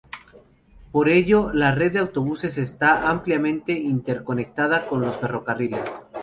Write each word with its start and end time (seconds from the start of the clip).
Por 0.91 1.09
ello 1.09 1.51
la 1.53 1.73
red 1.75 1.91
de 1.93 1.99
autobuses 1.99 2.57
está 2.57 3.07
ampliamente 3.07 3.73
interconectada 3.73 4.87
con 4.87 5.01
los 5.01 5.15
ferrocarriles. 5.17 5.87